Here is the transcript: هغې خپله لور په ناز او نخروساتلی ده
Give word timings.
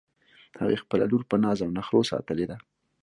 هغې 0.59 0.77
خپله 0.83 1.05
لور 1.11 1.23
په 1.29 1.35
ناز 1.43 1.57
او 1.65 1.69
نخروساتلی 1.77 2.45
ده 2.51 2.57